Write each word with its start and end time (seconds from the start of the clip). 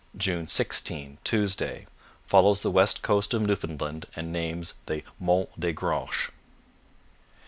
"16 0.19 1.19
Tuesday 1.23 1.85
Follows 2.25 2.63
the 2.63 2.71
west 2.71 3.03
coast 3.03 3.35
of 3.35 3.43
Newfoundland 3.43 4.07
and 4.15 4.33
names 4.33 4.73
the 4.87 5.03
Monts 5.19 5.51
des 5.59 5.73
Granches. 5.73 6.31